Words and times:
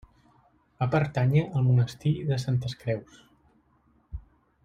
Va 0.79 0.85
pertànyer 0.95 1.43
al 1.59 1.67
monestir 1.67 2.13
de 2.31 2.41
Santes 2.45 2.75
Creus. 2.85 3.21